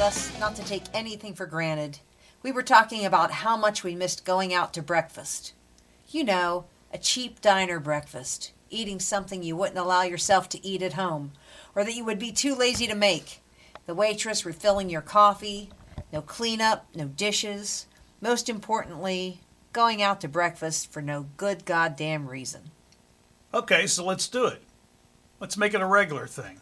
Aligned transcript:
us 0.00 0.38
not 0.40 0.56
to 0.56 0.64
take 0.64 0.84
anything 0.94 1.34
for 1.34 1.46
granted. 1.46 1.98
We 2.42 2.52
were 2.52 2.62
talking 2.62 3.04
about 3.04 3.30
how 3.30 3.56
much 3.56 3.84
we 3.84 3.94
missed 3.94 4.24
going 4.24 4.54
out 4.54 4.72
to 4.74 4.82
breakfast. 4.82 5.52
You 6.08 6.24
know, 6.24 6.64
a 6.92 6.98
cheap 6.98 7.40
diner 7.40 7.78
breakfast, 7.78 8.52
eating 8.70 8.98
something 8.98 9.42
you 9.42 9.56
wouldn't 9.56 9.78
allow 9.78 10.02
yourself 10.02 10.48
to 10.50 10.66
eat 10.66 10.82
at 10.82 10.94
home, 10.94 11.32
or 11.74 11.84
that 11.84 11.94
you 11.94 12.04
would 12.04 12.18
be 12.18 12.32
too 12.32 12.54
lazy 12.54 12.86
to 12.86 12.94
make. 12.94 13.42
The 13.86 13.94
waitress 13.94 14.46
refilling 14.46 14.88
your 14.88 15.02
coffee, 15.02 15.70
no 16.12 16.22
cleanup, 16.22 16.86
no 16.94 17.06
dishes. 17.06 17.86
Most 18.22 18.48
importantly, 18.48 19.40
going 19.72 20.02
out 20.02 20.20
to 20.22 20.28
breakfast 20.28 20.90
for 20.90 21.02
no 21.02 21.26
good 21.36 21.64
goddamn 21.64 22.26
reason. 22.26 22.70
Okay, 23.52 23.86
so 23.86 24.04
let's 24.04 24.28
do 24.28 24.46
it. 24.46 24.62
Let's 25.40 25.56
make 25.56 25.74
it 25.74 25.80
a 25.80 25.86
regular 25.86 26.26
thing. 26.26 26.60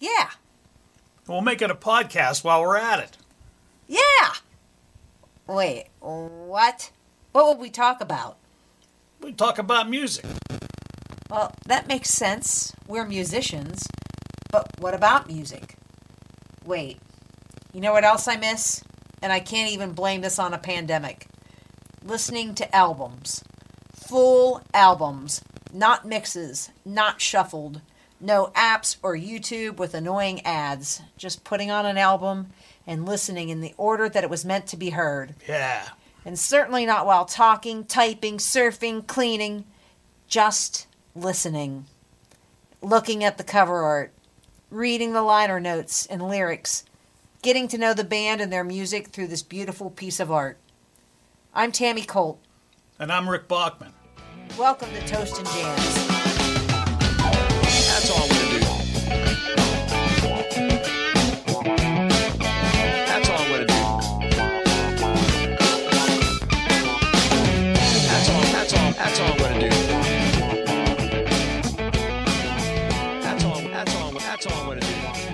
Yeah, 0.00 0.30
We'll 1.26 1.40
make 1.40 1.62
it 1.62 1.70
a 1.70 1.74
podcast 1.74 2.44
while 2.44 2.60
we're 2.60 2.76
at 2.76 2.98
it. 3.00 3.16
yeah! 3.88 4.34
Wait, 5.46 5.86
what? 6.00 6.90
What 7.32 7.46
would 7.48 7.58
we 7.60 7.70
talk 7.70 8.00
about? 8.00 8.36
We 9.20 9.32
talk 9.32 9.58
about 9.58 9.88
music. 9.88 10.24
Well, 11.30 11.52
that 11.66 11.86
makes 11.88 12.10
sense. 12.10 12.74
We're 12.86 13.06
musicians. 13.06 13.86
But 14.50 14.68
what 14.78 14.94
about 14.94 15.26
music? 15.26 15.76
Wait, 16.64 16.98
you 17.72 17.80
know 17.80 17.92
what 17.92 18.04
else 18.04 18.28
I 18.28 18.36
miss? 18.36 18.82
And 19.20 19.32
I 19.32 19.40
can't 19.40 19.72
even 19.72 19.92
blame 19.92 20.20
this 20.20 20.38
on 20.38 20.54
a 20.54 20.58
pandemic. 20.58 21.26
Listening 22.02 22.54
to 22.54 22.74
albums. 22.74 23.42
Full 23.94 24.62
albums. 24.72 25.42
Not 25.72 26.06
mixes, 26.06 26.70
not 26.84 27.20
shuffled. 27.20 27.80
No 28.24 28.50
apps 28.56 28.96
or 29.02 29.14
YouTube 29.14 29.76
with 29.76 29.92
annoying 29.92 30.40
ads. 30.46 31.02
Just 31.18 31.44
putting 31.44 31.70
on 31.70 31.84
an 31.84 31.98
album 31.98 32.46
and 32.86 33.04
listening 33.04 33.50
in 33.50 33.60
the 33.60 33.74
order 33.76 34.08
that 34.08 34.24
it 34.24 34.30
was 34.30 34.46
meant 34.46 34.66
to 34.68 34.78
be 34.78 34.90
heard. 34.90 35.34
Yeah. 35.46 35.90
And 36.24 36.38
certainly 36.38 36.86
not 36.86 37.04
while 37.04 37.26
talking, 37.26 37.84
typing, 37.84 38.38
surfing, 38.38 39.06
cleaning. 39.06 39.66
Just 40.26 40.86
listening. 41.14 41.84
Looking 42.80 43.22
at 43.22 43.36
the 43.36 43.44
cover 43.44 43.82
art. 43.82 44.10
Reading 44.70 45.12
the 45.12 45.20
liner 45.20 45.60
notes 45.60 46.06
and 46.06 46.26
lyrics. 46.26 46.84
Getting 47.42 47.68
to 47.68 47.76
know 47.76 47.92
the 47.92 48.04
band 48.04 48.40
and 48.40 48.50
their 48.50 48.64
music 48.64 49.08
through 49.08 49.26
this 49.26 49.42
beautiful 49.42 49.90
piece 49.90 50.18
of 50.18 50.32
art. 50.32 50.56
I'm 51.54 51.72
Tammy 51.72 52.04
Colt. 52.04 52.40
And 52.98 53.12
I'm 53.12 53.28
Rick 53.28 53.48
Bachman. 53.48 53.92
Welcome 54.58 54.88
to 54.92 55.06
Toast 55.06 55.36
and 55.36 55.48
Jams. 55.48 56.23
Thank 74.84 75.30
you. 75.30 75.33